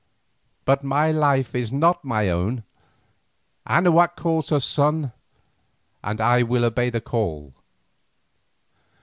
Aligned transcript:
But 0.65 0.83
my 0.83 1.11
life 1.11 1.53
is 1.53 1.71
not 1.71 2.03
my 2.03 2.27
own. 2.27 2.63
Anahuac 3.67 4.15
calls 4.15 4.49
her 4.49 4.59
son 4.59 5.11
and 6.03 6.19
I 6.19 6.41
obey 6.41 6.89
the 6.89 7.01
call. 7.01 7.53